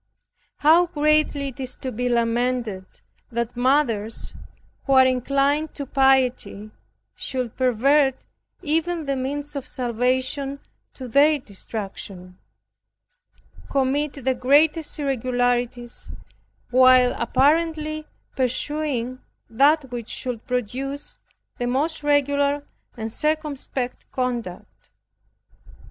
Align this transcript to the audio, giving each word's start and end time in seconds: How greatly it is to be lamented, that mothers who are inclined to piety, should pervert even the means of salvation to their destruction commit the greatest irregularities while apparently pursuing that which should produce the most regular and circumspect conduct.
How 0.57 0.87
greatly 0.87 1.49
it 1.49 1.59
is 1.59 1.77
to 1.77 1.91
be 1.91 2.09
lamented, 2.09 2.87
that 3.31 3.55
mothers 3.55 4.33
who 4.87 4.93
are 4.93 5.05
inclined 5.05 5.75
to 5.75 5.85
piety, 5.85 6.71
should 7.13 7.55
pervert 7.55 8.25
even 8.63 9.05
the 9.05 9.15
means 9.15 9.55
of 9.55 9.67
salvation 9.67 10.59
to 10.95 11.07
their 11.07 11.37
destruction 11.37 12.39
commit 13.69 14.13
the 14.25 14.33
greatest 14.33 14.97
irregularities 14.97 16.09
while 16.71 17.13
apparently 17.19 18.07
pursuing 18.35 19.19
that 19.51 19.91
which 19.91 20.09
should 20.09 20.47
produce 20.47 21.19
the 21.59 21.67
most 21.67 22.01
regular 22.01 22.63
and 22.97 23.13
circumspect 23.13 24.11
conduct. 24.11 24.89